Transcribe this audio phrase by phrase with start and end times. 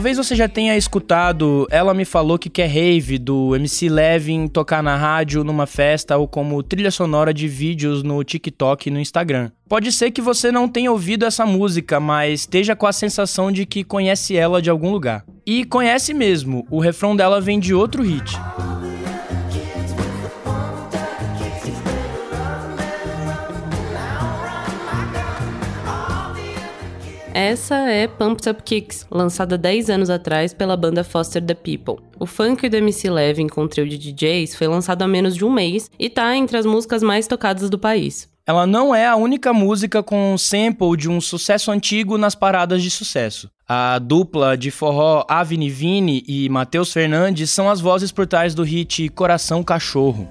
[0.00, 4.82] Talvez você já tenha escutado Ela Me Falou Que Quer Rave, do MC Levin tocar
[4.82, 9.50] na rádio, numa festa ou como trilha sonora de vídeos no TikTok e no Instagram.
[9.68, 13.66] Pode ser que você não tenha ouvido essa música, mas esteja com a sensação de
[13.66, 15.22] que conhece ela de algum lugar.
[15.44, 18.38] E conhece mesmo, o refrão dela vem de outro hit.
[27.32, 32.04] Essa é Pumped Up Kicks, lançada 10 anos atrás pela banda Foster the People.
[32.18, 35.52] O funk do MC Levin com trio de DJs foi lançado há menos de um
[35.52, 38.28] mês e tá entre as músicas mais tocadas do país.
[38.44, 42.90] Ela não é a única música com sample de um sucesso antigo nas paradas de
[42.90, 43.48] sucesso.
[43.68, 48.64] A dupla de forró Avni Vini e Matheus Fernandes são as vozes por trás do
[48.64, 50.28] hit Coração Cachorro.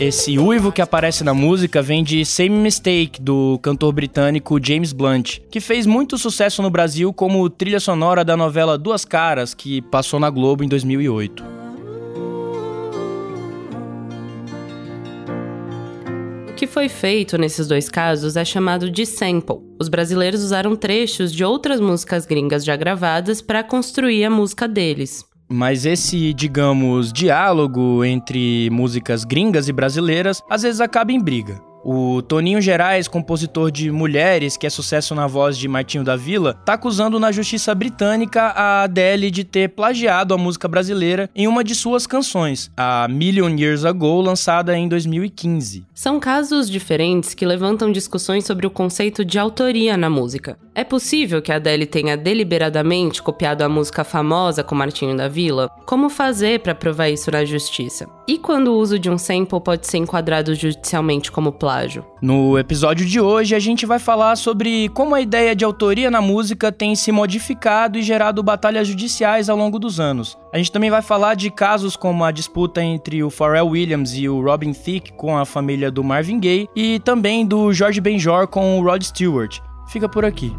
[0.00, 5.40] Esse uivo que aparece na música vem de Same Mistake, do cantor britânico James Blunt,
[5.50, 10.18] que fez muito sucesso no Brasil como trilha sonora da novela Duas Caras, que passou
[10.18, 11.44] na Globo em 2008.
[16.48, 19.58] O que foi feito nesses dois casos é chamado de sample.
[19.78, 25.29] Os brasileiros usaram trechos de outras músicas gringas já gravadas para construir a música deles.
[25.52, 31.69] Mas esse, digamos, diálogo entre músicas gringas e brasileiras às vezes acaba em briga.
[31.82, 36.54] O Toninho Gerais, compositor de Mulheres, que é sucesso na voz de Martinho da Vila,
[36.64, 41.64] tá acusando na justiça britânica a Adele de ter plagiado a música brasileira em uma
[41.64, 45.86] de suas canções, a Million Years Ago, lançada em 2015.
[45.94, 50.58] São casos diferentes que levantam discussões sobre o conceito de autoria na música.
[50.74, 55.68] É possível que a Adele tenha deliberadamente copiado a música famosa com Martinho da Vila?
[55.86, 58.06] Como fazer para provar isso na justiça?
[58.30, 62.04] E quando o uso de um sample pode ser enquadrado judicialmente como plágio?
[62.22, 66.20] No episódio de hoje, a gente vai falar sobre como a ideia de autoria na
[66.20, 70.38] música tem se modificado e gerado batalhas judiciais ao longo dos anos.
[70.52, 74.28] A gente também vai falar de casos como a disputa entre o Pharrell Williams e
[74.28, 78.78] o Robin Thicke com a família do Marvin Gaye e também do George Benjor com
[78.78, 79.58] o Rod Stewart.
[79.88, 80.54] Fica por aqui.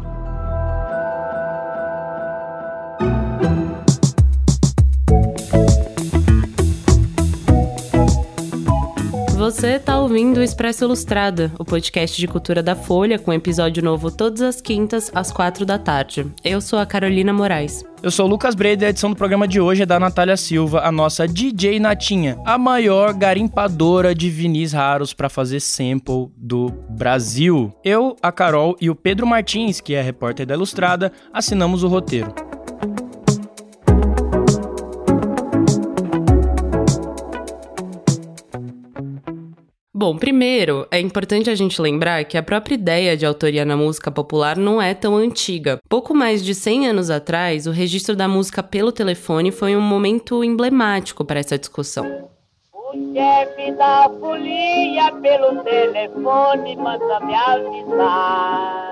[9.42, 14.08] Você está ouvindo o Expresso Ilustrada, o podcast de cultura da Folha, com episódio novo
[14.08, 16.24] todas as quintas, às quatro da tarde.
[16.44, 17.84] Eu sou a Carolina Moraes.
[18.00, 20.36] Eu sou o Lucas Breda e a edição do programa de hoje é da Natália
[20.36, 26.70] Silva, a nossa DJ Natinha, a maior garimpadora de vinis raros para fazer sample do
[26.90, 27.74] Brasil.
[27.82, 32.32] Eu, a Carol e o Pedro Martins, que é repórter da Ilustrada, assinamos o roteiro.
[40.02, 44.10] Bom, primeiro, é importante a gente lembrar que a própria ideia de autoria na música
[44.10, 45.78] popular não é tão antiga.
[45.88, 50.42] Pouco mais de 100 anos atrás, o registro da música pelo telefone foi um momento
[50.42, 52.28] emblemático para essa discussão.
[52.74, 58.91] O chefe da folia pelo telefone manda me avisar.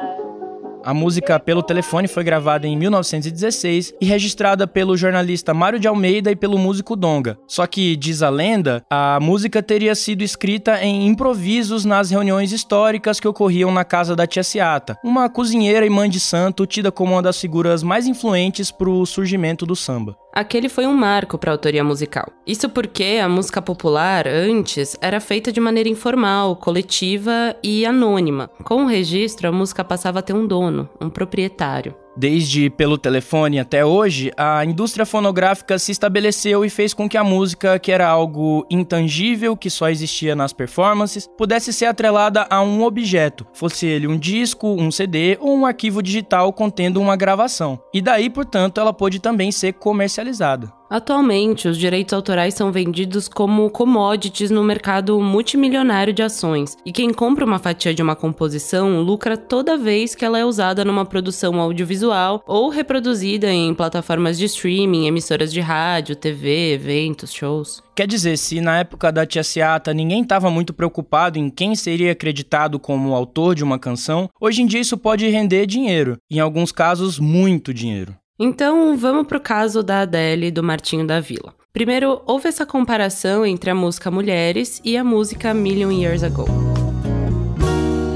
[0.82, 6.30] A música Pelo Telefone foi gravada em 1916 e registrada pelo jornalista Mário de Almeida
[6.30, 7.38] e pelo músico Donga.
[7.46, 13.20] Só que, diz a lenda, a música teria sido escrita em improvisos nas reuniões históricas
[13.20, 17.12] que ocorriam na casa da tia Ciata, uma cozinheira e mãe de santo tida como
[17.12, 20.16] uma das figuras mais influentes para o surgimento do samba.
[20.32, 22.28] Aquele foi um marco para a autoria musical.
[22.46, 28.48] Isso porque a música popular, antes, era feita de maneira informal, coletiva e anônima.
[28.64, 31.94] Com o registro, a música passava a ter um dono, um proprietário.
[32.16, 37.24] Desde pelo telefone até hoje, a indústria fonográfica se estabeleceu e fez com que a
[37.24, 42.82] música, que era algo intangível, que só existia nas performances, pudesse ser atrelada a um
[42.82, 47.78] objeto, fosse ele um disco, um CD ou um arquivo digital contendo uma gravação.
[47.94, 50.79] E daí, portanto, ela pôde também ser comercializada.
[50.90, 57.12] Atualmente, os direitos autorais são vendidos como commodities no mercado multimilionário de ações, e quem
[57.12, 61.60] compra uma fatia de uma composição lucra toda vez que ela é usada numa produção
[61.60, 67.80] audiovisual ou reproduzida em plataformas de streaming, emissoras de rádio, TV, eventos, shows.
[67.94, 72.10] Quer dizer, se na época da Tia Seata ninguém estava muito preocupado em quem seria
[72.10, 76.72] acreditado como autor de uma canção, hoje em dia isso pode render dinheiro, em alguns
[76.72, 78.19] casos, muito dinheiro.
[78.42, 81.52] Então, vamos pro caso da Adele e do Martinho da Vila.
[81.74, 86.46] Primeiro, houve essa comparação entre a música Mulheres e a música Million Years Ago.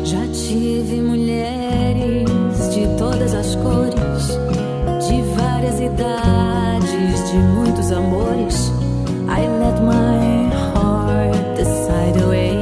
[0.03, 2.27] Já tive mulheres
[2.75, 4.29] de todas as cores,
[5.07, 8.73] de várias idades, de muitos amores.
[9.29, 12.57] I let my heart decide away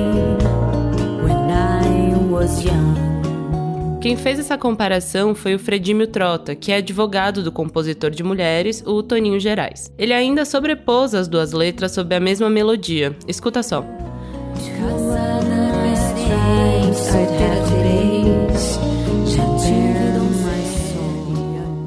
[1.23, 3.12] when I was young.
[4.03, 8.83] Quem fez essa comparação foi o Fredímio Trota, que é advogado do compositor de mulheres,
[8.85, 9.93] o Toninho Gerais.
[9.97, 13.17] Ele ainda sobrepôs as duas letras sob a mesma melodia.
[13.29, 13.85] Escuta só.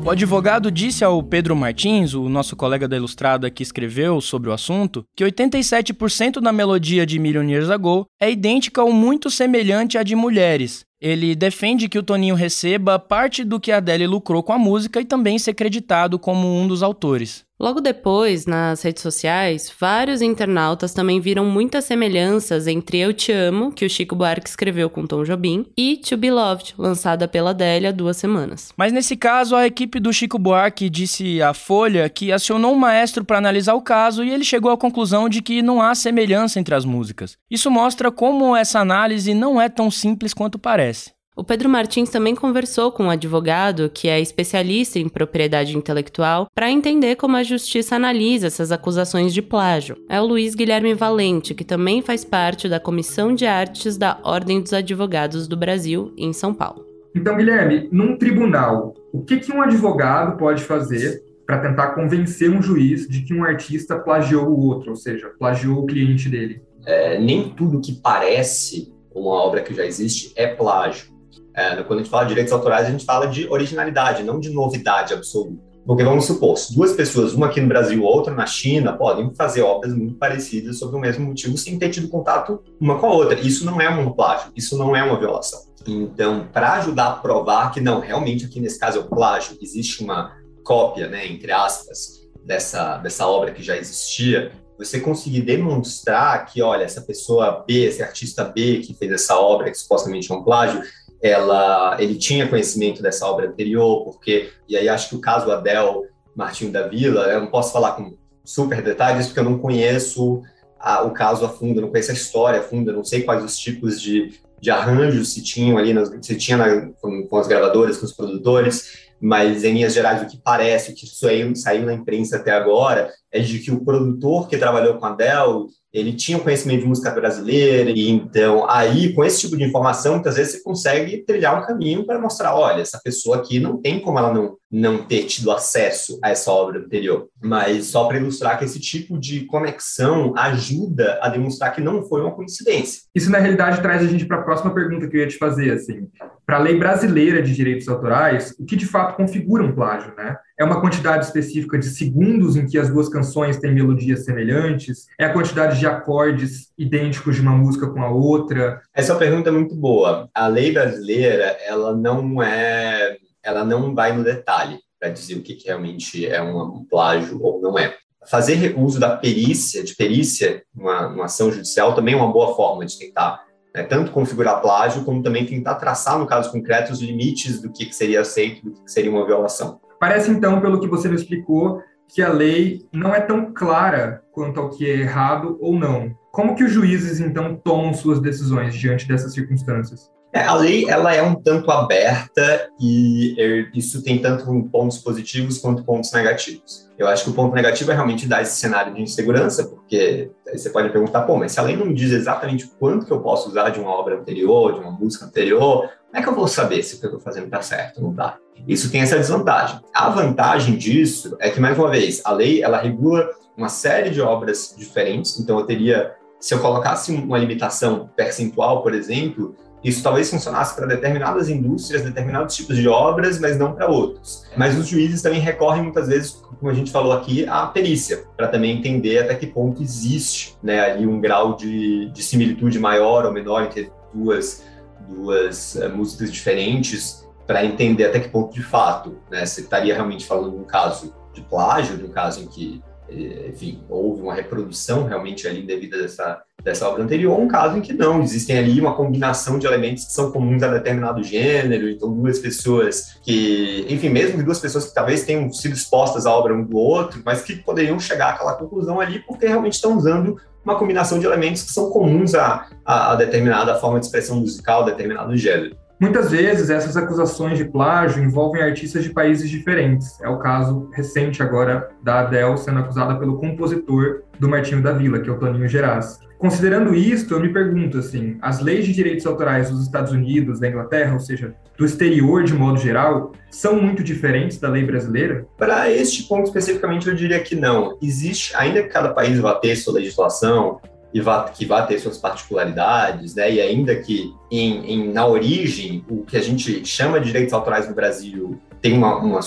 [0.05, 4.53] O advogado disse ao Pedro Martins, o nosso colega da Ilustrada que escreveu sobre o
[4.53, 10.03] assunto, que 87% da melodia de Million Years Ago é idêntica ou muito semelhante à
[10.03, 10.85] de Mulheres.
[11.01, 15.01] Ele defende que o Toninho receba parte do que a Adele lucrou com a música
[15.01, 17.43] e também ser creditado como um dos autores.
[17.57, 23.71] Logo depois, nas redes sociais, vários internautas também viram muitas semelhanças entre Eu Te Amo,
[23.71, 27.87] que o Chico Buarque escreveu com Tom Jobim, e To Be Loved, lançada pela Adele
[27.87, 28.73] há duas semanas.
[28.75, 33.23] Mas nesse caso, a equipe do Chico Buarque disse à Folha que acionou um maestro
[33.23, 36.75] para analisar o caso e ele chegou à conclusão de que não há semelhança entre
[36.75, 37.37] as músicas.
[37.49, 41.14] Isso mostra como essa análise não é tão simples quanto parece.
[41.37, 46.71] O Pedro Martins também conversou com um advogado que é especialista em propriedade intelectual para
[46.71, 49.97] entender como a justiça analisa essas acusações de plágio.
[50.07, 54.61] É o Luiz Guilherme Valente, que também faz parte da Comissão de Artes da Ordem
[54.61, 56.85] dos Advogados do Brasil, em São Paulo.
[57.13, 62.61] Então, Guilherme, num tribunal, o que, que um advogado pode fazer para tentar convencer um
[62.61, 66.61] juiz de que um artista plagiou o outro, ou seja, plagiou o cliente dele?
[66.85, 71.14] É, nem tudo que parece uma obra que já existe é plágio.
[71.55, 74.49] É, quando a gente fala de direitos autorais, a gente fala de originalidade, não de
[74.49, 75.63] novidade absoluta.
[75.85, 79.93] Porque vamos supor, duas pessoas, uma aqui no Brasil, outra na China, podem fazer obras
[79.93, 83.39] muito parecidas sobre o mesmo motivo sem ter tido contato uma com a outra.
[83.39, 85.59] Isso não é um plágio, isso não é uma violação.
[85.87, 90.03] Então, para ajudar a provar que não, realmente aqui nesse caso é o plágio, existe
[90.03, 96.63] uma cópia, né, entre aspas, dessa, dessa obra que já existia, você conseguir demonstrar que,
[96.63, 100.43] olha, essa pessoa B, esse artista B que fez essa obra, que supostamente é um
[100.43, 100.81] plágio,
[101.25, 106.04] ela, ele tinha conhecimento dessa obra anterior, porque, e aí acho que o caso Adel
[106.36, 110.44] Martinho da Vila, eu não posso falar com super detalhes, porque eu não conheço
[110.80, 113.57] a, o caso a fundo, não conheço a história a fundo, não sei quais os
[113.57, 117.98] tipos de, de arranjos se tinham ali, nas, se tinha na, com, com as gravadoras,
[117.98, 121.94] com os produtores, mas em linhas gerais o que parece, o que saiu, saiu na
[121.94, 126.38] imprensa até agora, é de que o produtor que trabalhou com a Dell ele tinha
[126.38, 130.53] um conhecimento de música brasileira, e então aí, com esse tipo de informação, muitas vezes
[130.53, 134.33] você consegue trilhar um caminho para mostrar, olha, essa pessoa aqui não tem como ela
[134.33, 137.29] não, não ter tido acesso a essa obra anterior.
[137.41, 142.19] Mas só para ilustrar que esse tipo de conexão ajuda a demonstrar que não foi
[142.19, 143.03] uma coincidência.
[143.15, 145.71] Isso, na realidade, traz a gente para a próxima pergunta que eu ia te fazer,
[145.71, 146.09] assim.
[146.45, 150.38] Para a lei brasileira de direitos autorais, o que de fato configura um plágio, né?
[150.57, 155.07] É uma quantidade específica de segundos em que as duas canções têm melodias semelhantes?
[155.19, 158.81] É a quantidade de acordes idênticos de uma música com a outra?
[158.94, 160.30] Essa é uma pergunta muito boa.
[160.33, 165.56] A lei brasileira, ela não é, ela não vai no detalhe para dizer o que,
[165.56, 167.95] que realmente é um, plágio ou não é
[168.27, 172.86] fazer uso da perícia, de perícia, numa, numa ação judicial, também é uma boa forma
[172.86, 173.44] de tentar
[173.75, 177.86] né, tanto configurar plágio, como também tentar traçar, no caso concreto, os limites do que,
[177.86, 179.82] que seria aceito, do que seria uma violação.
[180.00, 184.60] Parece, então, pelo que você me explicou, que a lei não é tão clara quanto
[184.60, 186.15] ao que é errado ou não.
[186.32, 190.10] Como que os juízes, então, tomam suas decisões diante dessas circunstâncias?
[190.36, 195.60] É, a lei ela é um tanto aberta e er, isso tem tanto pontos positivos
[195.60, 196.91] quanto pontos negativos.
[196.98, 200.69] Eu acho que o ponto negativo é realmente dar esse cenário de insegurança, porque você
[200.69, 203.50] pode perguntar, pô, mas se a lei não me diz exatamente quanto que eu posso
[203.50, 206.81] usar de uma obra anterior, de uma música anterior, como é que eu vou saber
[206.83, 208.38] se o que eu estou fazendo está certo ou não está?
[208.67, 209.79] Isso tem essa desvantagem.
[209.93, 214.21] A vantagem disso é que, mais uma vez, a lei ela regula uma série de
[214.21, 219.55] obras diferentes, então eu teria, se eu colocasse uma limitação percentual, por exemplo,
[219.86, 224.44] isso talvez funcionasse para determinadas indústrias, determinados tipos de obras, mas não para outros.
[224.58, 228.48] Mas os juízes também recorrem muitas vezes, como a gente falou aqui, à perícia, para
[228.48, 233.32] também entender até que ponto existe né, ali um grau de, de similitude maior ou
[233.32, 234.63] menor entre duas,
[235.08, 240.25] duas uh, músicas diferentes, para entender até que ponto de fato né, você estaria realmente
[240.25, 244.33] falando de um caso de plágio, de um caso em que eh, enfim, houve uma
[244.33, 248.79] reprodução realmente ali devido dessa, dessa obra anterior, um caso em que não, existem ali
[248.79, 254.09] uma combinação de elementos que são comuns a determinado gênero, então duas pessoas que, enfim,
[254.09, 257.41] mesmo que duas pessoas que talvez tenham sido expostas à obra um do outro, mas
[257.41, 261.71] que poderiam chegar àquela conclusão ali porque realmente estão usando uma combinação de elementos que
[261.71, 265.77] são comuns a, a, a determinada forma de expressão musical, determinado gênero.
[265.99, 270.19] Muitas vezes essas acusações de plágio envolvem artistas de países diferentes.
[270.21, 275.19] É o caso recente agora da Adele sendo acusada pelo compositor do Martinho da Vila,
[275.19, 276.19] que é o Toninho Geraz.
[276.37, 280.67] Considerando isto, eu me pergunto assim, as leis de direitos autorais dos Estados Unidos, da
[280.67, 285.47] Inglaterra, ou seja, do exterior de modo geral, são muito diferentes da lei brasileira?
[285.57, 287.97] Para este ponto especificamente, eu diria que não.
[288.01, 290.81] Existe, ainda que cada país vá ter sua legislação,
[291.15, 293.50] e vá, que vá ter suas particularidades, né?
[293.50, 297.88] E ainda que em, em, na origem o que a gente chama de direitos autorais
[297.88, 299.39] no Brasil tem uma, uma,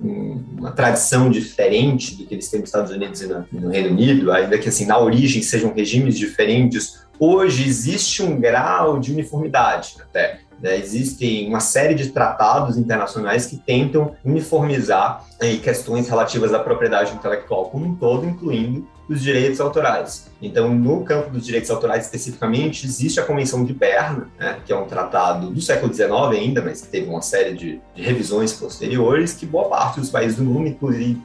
[0.00, 4.32] uma, tradição diferente do que eles têm nos Estados Unidos e no, no Reino Unido,
[4.32, 10.40] ainda que assim na origem sejam regimes diferentes, hoje existe um grau de uniformidade até.
[10.60, 10.76] Né?
[10.76, 17.70] Existem uma série de tratados internacionais que tentam uniformizar aí, questões relativas à propriedade intelectual
[17.70, 20.30] como um todo, incluindo os direitos autorais.
[20.40, 24.76] Então, no campo dos direitos autorais especificamente, existe a Convenção de Berna, né, que é
[24.76, 29.32] um tratado do século XIX ainda, mas que teve uma série de, de revisões posteriores,
[29.32, 30.68] que boa parte dos países do mundo,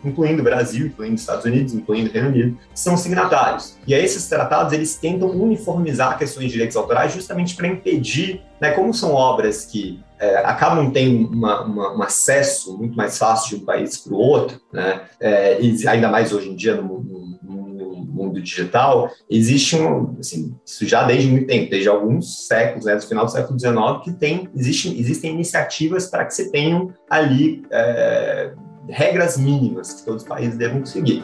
[0.04, 3.78] incluindo o Brasil, incluindo os Estados Unidos, incluindo o Reino Unido, são signatários.
[3.86, 8.72] E aí, esses tratados, eles tentam uniformizar questões de direitos autorais justamente para impedir, né,
[8.72, 13.64] como são obras que é, acabam tendo uma, uma, um acesso muito mais fácil de
[13.64, 15.04] um país para o outro, né?
[15.20, 17.19] É, e ainda mais hoje em dia no, no,
[18.24, 23.02] mundo digital, existe um, assim, isso já desde muito tempo, desde alguns séculos, né, do
[23.02, 28.52] final do século XIX, que tem, existe, existem iniciativas para que se tenham ali é,
[28.88, 31.24] regras mínimas que todos os países devem seguir.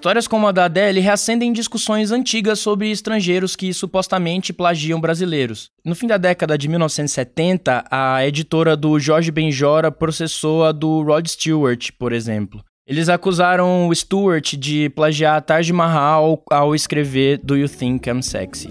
[0.00, 5.68] Histórias como a da Adele reacendem discussões antigas sobre estrangeiros que supostamente plagiam brasileiros.
[5.84, 11.26] No fim da década de 1970, a editora do Jorge Benjora processou a do Rod
[11.26, 12.64] Stewart, por exemplo.
[12.86, 18.70] Eles acusaram o Stewart de plagiar Taj Mahal ao escrever Do You Think I'm Sexy?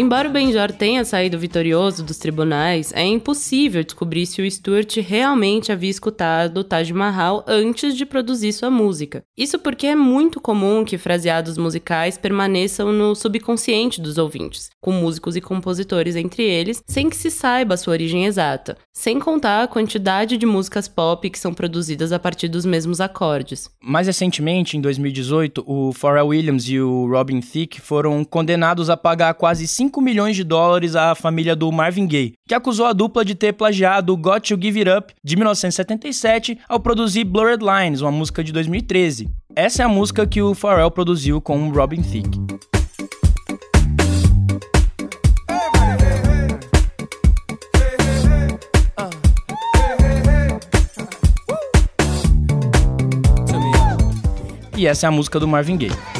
[0.00, 5.70] Embora o Benjor tenha saído vitorioso dos tribunais, é impossível descobrir se o Stuart realmente
[5.70, 9.22] havia escutado o Taj Mahal antes de produzir sua música.
[9.36, 15.36] Isso porque é muito comum que fraseados musicais permaneçam no subconsciente dos ouvintes, com músicos
[15.36, 19.68] e compositores entre eles, sem que se saiba a sua origem exata, sem contar a
[19.68, 23.68] quantidade de músicas pop que são produzidas a partir dos mesmos acordes.
[23.82, 29.34] Mais recentemente, em 2018, o Pharrell Williams e o Robin Thicke foram condenados a pagar
[29.34, 33.24] quase 5 5 milhões de dólares à família do Marvin Gaye, que acusou a dupla
[33.24, 38.12] de ter plagiado Got to Give It Up de 1977 ao produzir Blurred Lines, uma
[38.12, 39.28] música de 2013.
[39.56, 42.38] Essa é a música que o Pharrell produziu com Robin Thicke.
[54.76, 56.19] E essa é a música do Marvin Gaye.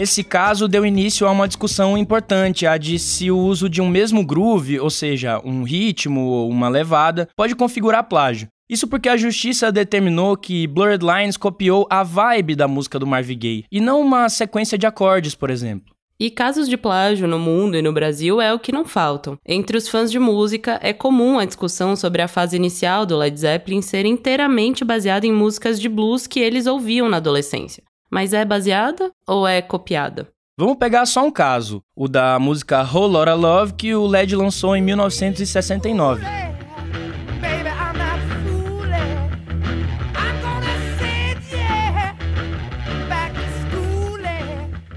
[0.00, 3.86] Esse caso deu início a uma discussão importante, a de se o uso de um
[3.86, 8.48] mesmo groove, ou seja, um ritmo ou uma levada, pode configurar plágio.
[8.66, 13.38] Isso porque a justiça determinou que Blurred Lines copiou a vibe da música do Marvin
[13.38, 15.94] Gaye, e não uma sequência de acordes, por exemplo.
[16.18, 19.36] E casos de plágio no mundo e no Brasil é o que não faltam.
[19.46, 23.38] Entre os fãs de música, é comum a discussão sobre a fase inicial do Led
[23.38, 27.82] Zeppelin ser inteiramente baseada em músicas de blues que eles ouviam na adolescência.
[28.10, 30.28] Mas é baseada ou é copiada?
[30.58, 34.76] Vamos pegar só um caso, o da música Whole Lotta Love que o LED lançou
[34.76, 36.22] em 1969.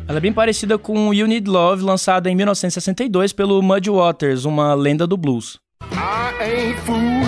[0.05, 4.73] Ela é bem parecida com You Need Love, lançada em 1962 pelo Muddy Waters, uma
[4.73, 5.59] lenda do blues.
[5.91, 7.22] I ain't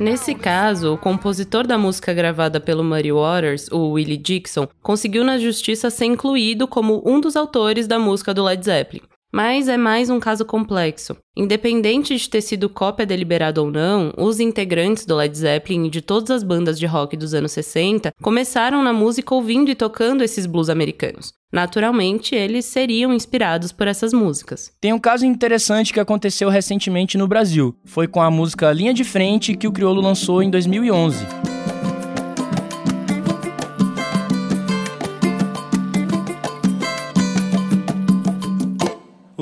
[0.00, 5.38] Nesse caso, o compositor da música gravada pelo Muddy Waters, o Willie Dixon, conseguiu na
[5.38, 9.11] justiça ser incluído como um dos autores da música do Led Zeppelin.
[9.32, 11.16] Mas é mais um caso complexo.
[11.34, 16.02] Independente de ter sido cópia deliberada ou não, os integrantes do Led Zeppelin e de
[16.02, 20.44] todas as bandas de rock dos anos 60 começaram na música ouvindo e tocando esses
[20.44, 21.32] blues americanos.
[21.50, 24.70] Naturalmente, eles seriam inspirados por essas músicas.
[24.78, 27.74] Tem um caso interessante que aconteceu recentemente no Brasil.
[27.86, 31.61] Foi com a música Linha de Frente que o Criolo lançou em 2011.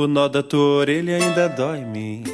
[0.01, 2.25] O nó da tua orelha ainda dói em mim.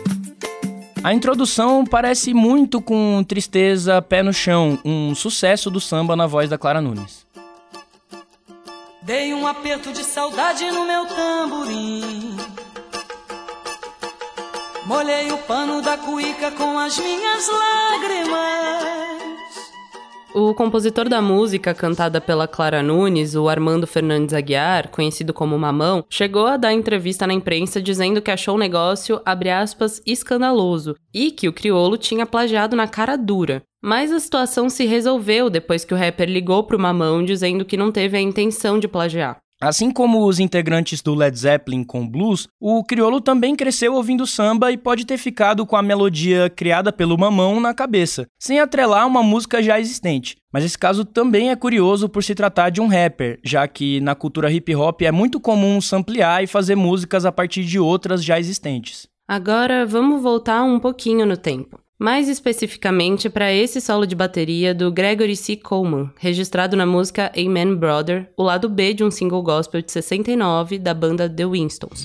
[1.03, 6.49] A introdução parece muito com Tristeza Pé no Chão, um sucesso do samba na voz
[6.49, 7.27] da Clara Nunes.
[9.03, 12.37] Dei um aperto de saudade no meu tamborim.
[14.85, 18.96] Molhei o pano da cuíca com as minhas lágrimas.
[20.39, 26.05] O compositor da música, cantada pela Clara Nunes, o Armando Fernandes Aguiar, conhecido como Mamão,
[26.11, 31.31] chegou a dar entrevista na imprensa dizendo que achou o negócio, abre aspas, escandaloso e
[31.31, 33.63] que o criolo tinha plagiado na cara dura.
[33.83, 37.91] Mas a situação se resolveu depois que o rapper ligou pro Mamão dizendo que não
[37.91, 39.39] teve a intenção de plagiar.
[39.61, 44.71] Assim como os integrantes do Led Zeppelin com blues, o criolo também cresceu ouvindo samba
[44.71, 49.23] e pode ter ficado com a melodia criada pelo mamão na cabeça, sem atrelar uma
[49.23, 50.37] música já existente.
[50.53, 54.15] Mas esse caso também é curioso por se tratar de um rapper, já que na
[54.15, 58.39] cultura hip hop é muito comum samplear e fazer músicas a partir de outras já
[58.39, 59.09] existentes.
[59.27, 61.81] Agora vamos voltar um pouquinho no tempo.
[61.99, 65.57] Mais especificamente para esse solo de bateria do Gregory C.
[65.57, 70.79] Coleman, registrado na música Amen Brother, o lado B de um single gospel de 69
[70.79, 72.05] da banda The Winstons.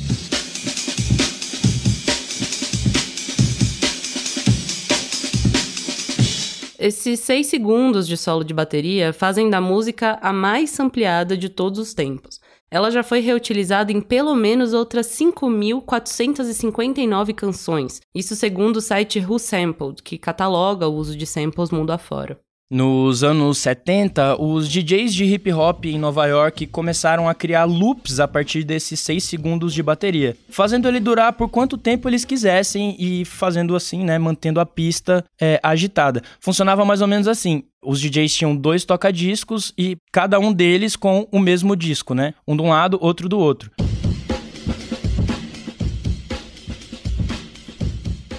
[6.80, 11.78] Esses seis segundos de solo de bateria fazem da música a mais sampleada de todos
[11.78, 12.41] os tempos.
[12.74, 19.38] Ela já foi reutilizada em pelo menos outras 5.459 canções, isso segundo o site Who
[19.38, 22.40] Sampled, que cataloga o uso de samples mundo afora.
[22.74, 28.18] Nos anos 70, os DJs de hip hop em Nova York começaram a criar loops
[28.18, 32.96] a partir desses 6 segundos de bateria, fazendo ele durar por quanto tempo eles quisessem
[32.98, 36.24] e fazendo assim, né, mantendo a pista é, agitada.
[36.40, 37.66] Funcionava mais ou menos assim.
[37.84, 42.34] Os DJs tinham dois toca-discos e cada um deles com o mesmo disco, né?
[42.48, 43.70] Um de um lado, outro do outro.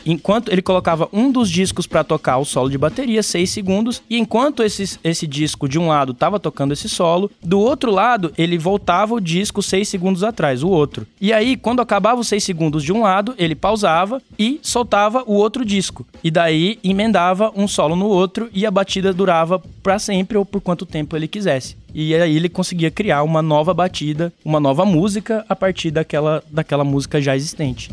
[0.05, 4.19] Enquanto ele colocava um dos discos para tocar o solo de bateria, 6 segundos, e
[4.19, 8.59] enquanto esse, esse disco de um lado estava tocando esse solo, do outro lado ele
[8.59, 11.07] voltava o disco 6 segundos atrás, o outro.
[11.21, 15.35] E aí, quando acabava os 6 segundos de um lado, ele pausava e soltava o
[15.35, 16.07] outro disco.
[16.23, 20.61] E daí emendava um solo no outro e a batida durava para sempre ou por
[20.61, 21.77] quanto tempo ele quisesse.
[21.95, 26.85] E aí ele conseguia criar uma nova batida, uma nova música a partir daquela, daquela
[26.85, 27.91] música já existente.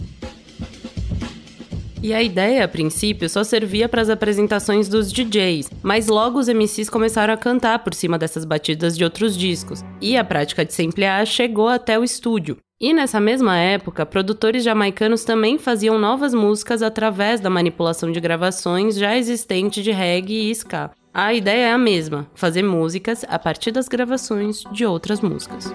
[2.02, 6.48] E a ideia, a princípio, só servia para as apresentações dos DJs, mas logo os
[6.48, 10.74] MCs começaram a cantar por cima dessas batidas de outros discos, e a prática de
[10.74, 12.58] samplear chegou até o estúdio.
[12.80, 18.96] E nessa mesma época, produtores jamaicanos também faziam novas músicas através da manipulação de gravações
[18.96, 20.92] já existentes de reggae e ska.
[21.14, 25.74] A ideia é a mesma: fazer músicas a partir das gravações de outras músicas.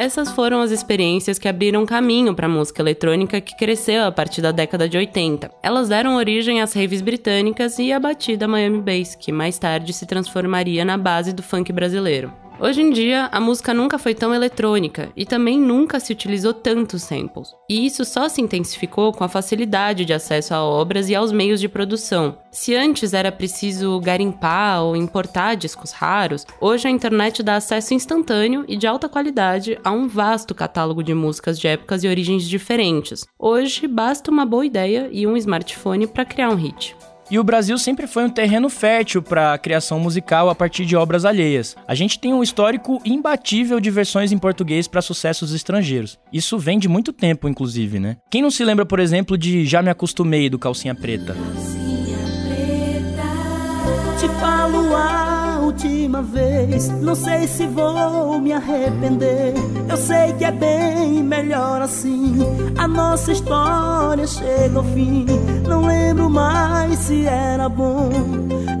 [0.00, 4.40] Essas foram as experiências que abriram caminho para a música eletrônica que cresceu a partir
[4.40, 5.50] da década de 80.
[5.62, 10.06] Elas deram origem às raves britânicas e à batida Miami Bass, que mais tarde se
[10.06, 12.32] transformaria na base do funk brasileiro.
[12.62, 17.02] Hoje em dia, a música nunca foi tão eletrônica e também nunca se utilizou tantos
[17.02, 17.54] samples.
[17.70, 21.58] E isso só se intensificou com a facilidade de acesso a obras e aos meios
[21.58, 22.36] de produção.
[22.52, 28.66] Se antes era preciso garimpar ou importar discos raros, hoje a internet dá acesso instantâneo
[28.68, 33.24] e de alta qualidade a um vasto catálogo de músicas de épocas e origens diferentes.
[33.38, 36.94] Hoje basta uma boa ideia e um smartphone para criar um hit.
[37.30, 40.96] E o Brasil sempre foi um terreno fértil para a criação musical a partir de
[40.96, 41.76] obras alheias.
[41.86, 46.18] A gente tem um histórico imbatível de versões em português para sucessos estrangeiros.
[46.32, 48.16] Isso vem de muito tempo, inclusive, né?
[48.28, 51.36] Quem não se lembra, por exemplo, de Já Me Acostumei do Calcinha Preta?
[54.20, 59.54] Te falo a última vez, não sei se vou me arrepender.
[59.88, 62.36] Eu sei que é bem melhor assim.
[62.76, 65.24] A nossa história chega ao fim.
[65.66, 68.10] Não lembro mais se era bom.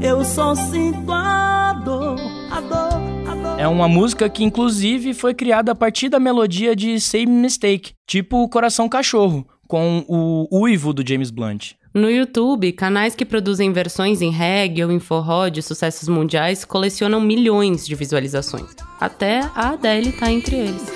[0.02, 3.58] Eu só sinto a dor, a dor.
[3.58, 8.46] É uma música que, inclusive, foi criada a partir da melodia de Same Mistake, tipo
[8.50, 11.79] Coração Cachorro, com o uivo do James Blunt.
[11.92, 17.20] No YouTube, canais que produzem versões em reggae ou em forró de sucessos mundiais colecionam
[17.20, 18.76] milhões de visualizações.
[19.00, 20.86] Até a Adele tá entre eles.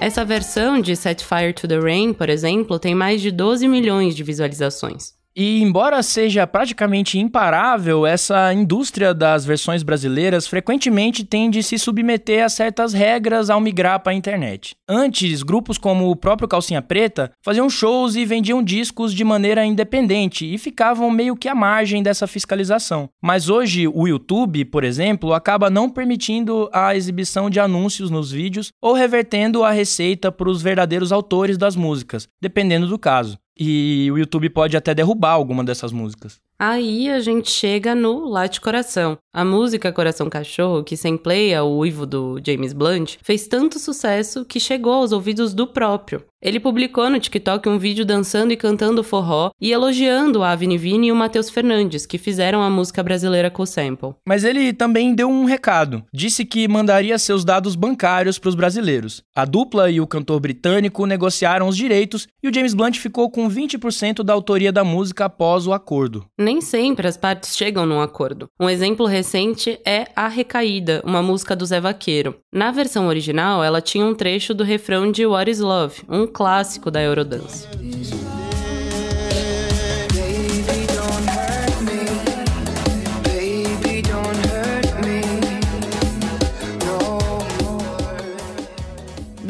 [0.00, 4.16] Essa versão de Set Fire to the Rain, por exemplo, tem mais de 12 milhões
[4.16, 5.19] de visualizações.
[5.34, 12.44] E embora seja praticamente imparável, essa indústria das versões brasileiras frequentemente tende a se submeter
[12.44, 14.74] a certas regras ao migrar para a internet.
[14.88, 20.52] Antes, grupos como o próprio Calcinha Preta faziam shows e vendiam discos de maneira independente
[20.52, 23.08] e ficavam meio que à margem dessa fiscalização.
[23.22, 28.72] Mas hoje, o YouTube, por exemplo, acaba não permitindo a exibição de anúncios nos vídeos
[28.82, 33.38] ou revertendo a receita para os verdadeiros autores das músicas, dependendo do caso.
[33.62, 36.40] E o YouTube pode até derrubar alguma dessas músicas.
[36.62, 39.16] Aí a gente chega no Late Coração.
[39.32, 44.60] A música Coração Cachorro, que sampleia o uivo do James Blunt, fez tanto sucesso que
[44.60, 46.22] chegou aos ouvidos do próprio.
[46.42, 51.12] Ele publicou no TikTok um vídeo dançando e cantando forró e elogiando a Vini e
[51.12, 54.14] o Matheus Fernandes, que fizeram a música brasileira com o sample.
[54.26, 56.02] Mas ele também deu um recado.
[56.12, 59.22] Disse que mandaria seus dados bancários para os brasileiros.
[59.34, 63.48] A dupla e o cantor britânico negociaram os direitos e o James Blunt ficou com
[63.48, 68.48] 20% da autoria da música após o acordo nem sempre as partes chegam num acordo.
[68.58, 72.34] Um exemplo recente é A Recaída, uma música do Zé Vaqueiro.
[72.52, 76.90] Na versão original, ela tinha um trecho do refrão de What is Love, um clássico
[76.90, 77.68] da Eurodance.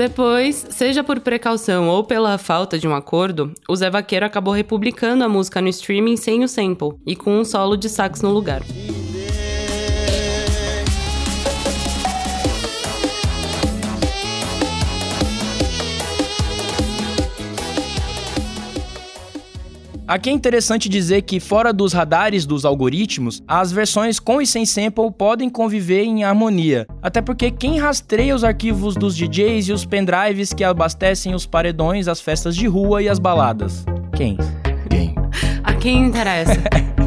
[0.01, 5.23] Depois, seja por precaução ou pela falta de um acordo, o Zé Vaqueiro acabou republicando
[5.23, 8.63] a música no streaming sem o sample e com um solo de sax no lugar.
[20.11, 24.67] Aqui é interessante dizer que, fora dos radares dos algoritmos, as versões com e sem
[24.67, 26.85] sample podem conviver em harmonia.
[27.01, 32.09] Até porque quem rastreia os arquivos dos DJs e os pendrives que abastecem os paredões,
[32.09, 33.85] as festas de rua e as baladas?
[34.17, 34.37] Quem?
[34.91, 35.15] Quem?
[35.63, 36.61] A quem interessa?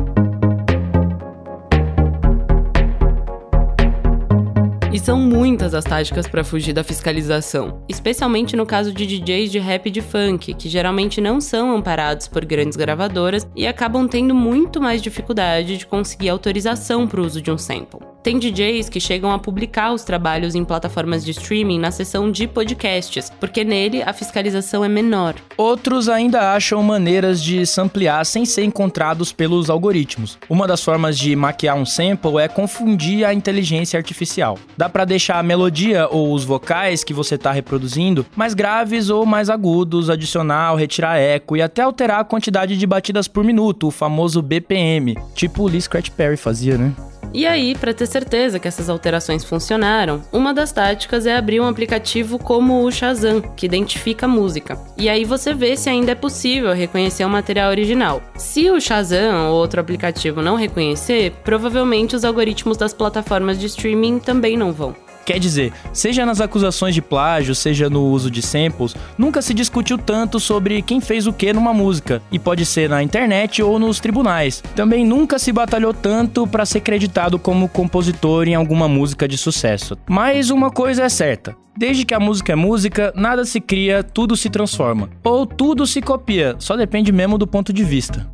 [4.93, 9.57] E são muitas as táticas para fugir da fiscalização, especialmente no caso de DJs de
[9.57, 14.35] rap e de funk, que geralmente não são amparados por grandes gravadoras e acabam tendo
[14.35, 18.12] muito mais dificuldade de conseguir autorização para o uso de um sample.
[18.23, 22.47] Tem DJs que chegam a publicar os trabalhos em plataformas de streaming na seção de
[22.47, 25.35] podcasts, porque nele a fiscalização é menor.
[25.57, 30.37] Outros ainda acham maneiras de samplear sem ser encontrados pelos algoritmos.
[30.49, 34.57] Uma das formas de maquiar um sample é confundir a inteligência artificial.
[34.77, 39.25] Dá para deixar a melodia ou os vocais que você está reproduzindo mais graves ou
[39.25, 43.91] mais agudos, adicionar retirar eco e até alterar a quantidade de batidas por minuto, o
[43.91, 46.93] famoso BPM, tipo o Lee Scratch Perry fazia, né?
[47.33, 51.67] E aí, para ter certeza que essas alterações funcionaram, uma das táticas é abrir um
[51.67, 54.77] aplicativo como o Shazam, que identifica a música.
[54.95, 58.21] E aí você vê se ainda é possível reconhecer o material original.
[58.37, 64.19] Se o Shazam ou outro aplicativo não reconhecer, provavelmente os algoritmos das plataformas de streaming
[64.19, 64.95] também não vão.
[65.25, 69.97] Quer dizer, seja nas acusações de plágio, seja no uso de samples, nunca se discutiu
[69.97, 73.99] tanto sobre quem fez o que numa música, e pode ser na internet ou nos
[73.99, 74.63] tribunais.
[74.75, 79.97] Também nunca se batalhou tanto para ser creditado como compositor em alguma música de sucesso.
[80.07, 84.37] Mas uma coisa é certa: Desde que a música é música, nada se cria, tudo
[84.37, 85.09] se transforma.
[85.23, 88.29] Ou tudo se copia, só depende mesmo do ponto de vista.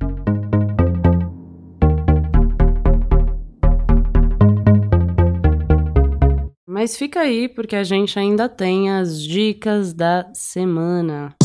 [6.80, 11.36] Mas fica aí, porque a gente ainda tem as dicas da semana.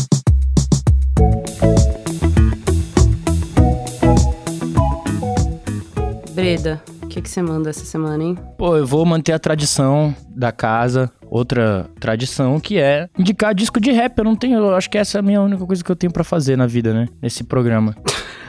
[6.31, 8.37] Breda, o que, que você manda essa semana, hein?
[8.57, 13.91] Pô, eu vou manter a tradição da casa, outra tradição que é indicar disco de
[13.91, 14.17] rap.
[14.17, 16.13] Eu não tenho, eu acho que essa é a minha única coisa que eu tenho
[16.13, 17.09] para fazer na vida, né?
[17.21, 17.93] Nesse programa.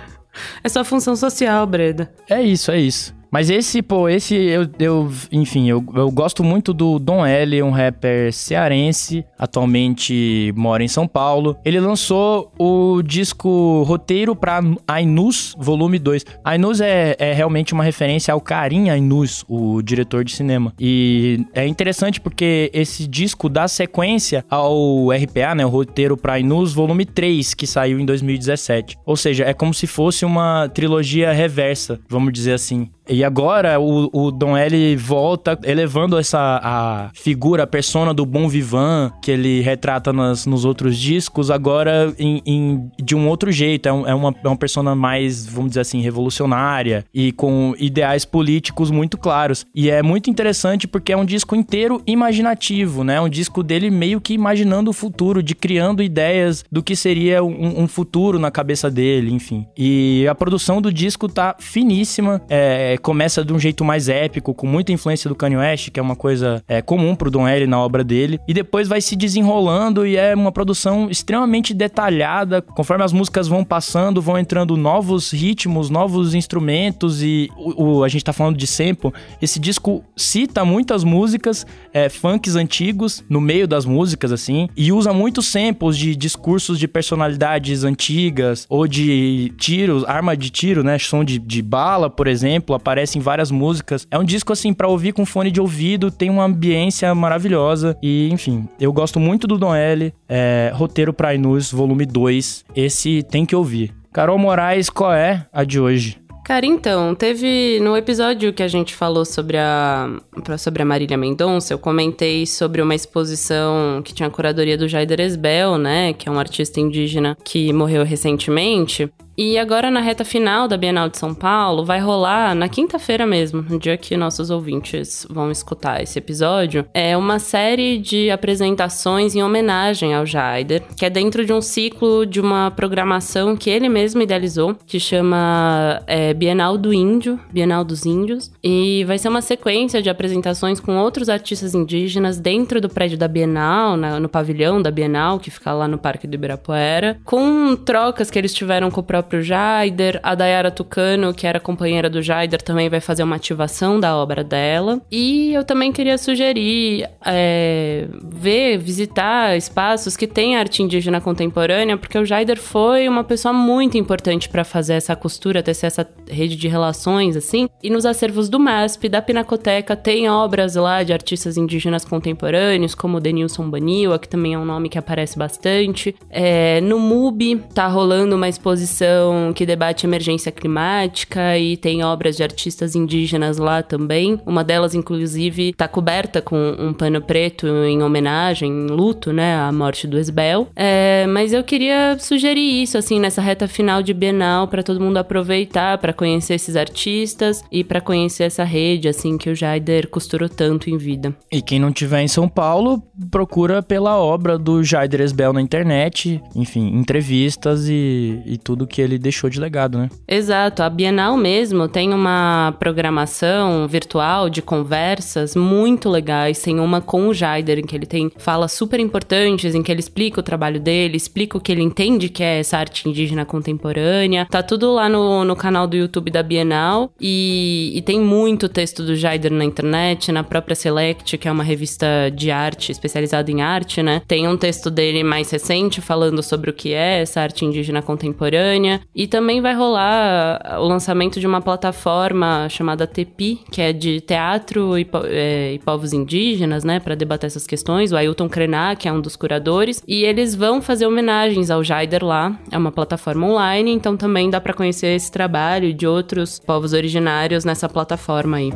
[0.62, 2.12] é sua função social, Breda.
[2.30, 3.12] É isso, é isso.
[3.30, 7.70] Mas esse, pô, esse eu, eu enfim, eu, eu gosto muito do Dom L, um
[7.70, 11.56] rapper cearense, atualmente mora em São Paulo.
[11.64, 16.24] Ele lançou o disco Roteiro para Ainus, volume 2.
[16.44, 20.72] Ainus é, é realmente uma referência ao Karim Ainus, o diretor de cinema.
[20.78, 26.72] E é interessante porque esse disco dá sequência ao RPA, né, o Roteiro para Ainus,
[26.72, 28.96] volume 3, que saiu em 2017.
[29.04, 32.88] Ou seja, é como se fosse uma trilogia reversa, vamos dizer assim.
[33.08, 38.48] E agora o, o Dom L volta elevando essa a figura, a persona do bom
[38.48, 43.88] vivan que ele retrata nas, nos outros discos, agora em, em de um outro jeito.
[43.88, 48.24] É, um, é, uma, é uma persona mais, vamos dizer assim, revolucionária e com ideais
[48.24, 49.66] políticos muito claros.
[49.74, 53.20] E é muito interessante porque é um disco inteiro imaginativo, né?
[53.20, 57.82] Um disco dele meio que imaginando o futuro, de criando ideias do que seria um,
[57.82, 59.66] um futuro na cabeça dele, enfim.
[59.76, 62.42] E a produção do disco tá finíssima.
[62.48, 66.02] É, começa de um jeito mais épico, com muita influência do Kanye West, que é
[66.02, 68.38] uma coisa é, comum pro Don L na obra dele.
[68.46, 72.62] E depois vai se desenrolando e é uma produção extremamente detalhada.
[72.62, 78.08] Conforme as músicas vão passando, vão entrando novos ritmos, novos instrumentos e o, o a
[78.08, 79.12] gente tá falando de sample.
[79.40, 85.12] Esse disco cita muitas músicas, é, funks antigos no meio das músicas, assim, e usa
[85.12, 90.98] muitos samples de discursos de personalidades antigas ou de tiros, arma de tiro, né?
[90.98, 94.06] Som de, de bala, por exemplo, aparece em várias músicas.
[94.08, 98.28] É um disco, assim, para ouvir com fone de ouvido, tem uma ambiência maravilhosa e,
[98.32, 100.14] enfim, eu gosto muito do Don L.
[100.28, 102.64] É, Roteiro pra Inus, volume 2.
[102.76, 103.92] Esse tem que ouvir.
[104.12, 106.18] Carol Moraes, qual é a de hoje?
[106.44, 110.08] Cara, então, teve no episódio que a gente falou sobre a
[110.56, 115.18] sobre a Marília Mendonça, eu comentei sobre uma exposição que tinha a curadoria do Jaider
[115.18, 119.10] Esbel, né, que é um artista indígena que morreu recentemente.
[119.38, 123.60] E agora, na reta final da Bienal de São Paulo, vai rolar na quinta-feira mesmo,
[123.68, 129.42] no dia que nossos ouvintes vão escutar esse episódio, é uma série de apresentações em
[129.42, 134.22] homenagem ao Jaider, que é dentro de um ciclo de uma programação que ele mesmo
[134.22, 140.00] idealizou, que chama é, Bienal do Índio, Bienal dos Índios, e vai ser uma sequência
[140.00, 144.90] de apresentações com outros artistas indígenas dentro do prédio da Bienal, na, no pavilhão da
[144.90, 149.04] Bienal, que fica lá no Parque do Ibirapuera, com trocas que eles tiveram com o
[149.04, 150.20] próprio próprio Jaider.
[150.22, 154.44] A Dayara Tucano, que era companheira do Jaider, também vai fazer uma ativação da obra
[154.44, 155.00] dela.
[155.10, 162.16] E eu também queria sugerir é, ver, visitar espaços que têm arte indígena contemporânea, porque
[162.16, 166.68] o Jaider foi uma pessoa muito importante para fazer essa costura, tecer essa rede de
[166.68, 167.68] relações, assim.
[167.82, 173.20] E nos acervos do MASP, da Pinacoteca, tem obras lá de artistas indígenas contemporâneos, como
[173.20, 176.14] Denilson Baniwa, que também é um nome que aparece bastante.
[176.30, 179.15] É, no MUBI tá rolando uma exposição
[179.54, 184.40] que debate emergência climática e tem obras de artistas indígenas lá também.
[184.46, 189.72] Uma delas, inclusive, está coberta com um pano preto em homenagem, em luto, né, à
[189.72, 190.68] morte do Esbel.
[190.74, 195.16] É, mas eu queria sugerir isso, assim, nessa reta final de Bienal, para todo mundo
[195.16, 200.48] aproveitar para conhecer esses artistas e para conhecer essa rede, assim, que o Jaider costurou
[200.48, 201.34] tanto em vida.
[201.50, 206.40] E quem não tiver em São Paulo, procura pela obra do Jaider Esbel na internet,
[206.54, 210.10] enfim, entrevistas e, e tudo que ele deixou de legado, né?
[210.28, 210.82] Exato.
[210.82, 216.60] A Bienal mesmo tem uma programação virtual de conversas muito legais.
[216.60, 220.00] Tem uma com o Jaider, em que ele tem falas super importantes, em que ele
[220.00, 224.46] explica o trabalho dele, explica o que ele entende que é essa arte indígena contemporânea.
[224.50, 227.12] Tá tudo lá no, no canal do YouTube da Bienal.
[227.20, 231.64] E, e tem muito texto do Jaider na internet, na própria Select, que é uma
[231.64, 234.22] revista de arte especializada em arte, né?
[234.26, 238.95] Tem um texto dele mais recente falando sobre o que é essa arte indígena contemporânea.
[239.14, 244.98] E também vai rolar o lançamento de uma plataforma chamada TEPI, que é de teatro
[244.98, 248.12] e, é, e povos indígenas, né, para debater essas questões.
[248.12, 250.02] O Ailton Krenak é um dos curadores.
[250.06, 252.58] E eles vão fazer homenagens ao Jaider lá.
[252.70, 257.64] É uma plataforma online, então também dá para conhecer esse trabalho de outros povos originários
[257.64, 258.70] nessa plataforma aí.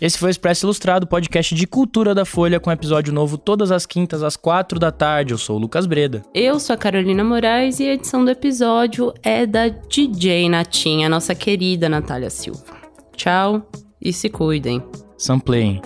[0.00, 3.84] Esse foi o Expresso Ilustrado, podcast de cultura da Folha, com episódio novo todas as
[3.84, 5.34] quintas às quatro da tarde.
[5.34, 6.22] Eu sou o Lucas Breda.
[6.32, 11.34] Eu sou a Carolina Moraes e a edição do episódio é da DJ Natinha, nossa
[11.34, 12.76] querida Natália Silva.
[13.16, 13.68] Tchau
[14.00, 14.80] e se cuidem.
[15.16, 15.82] Samplem.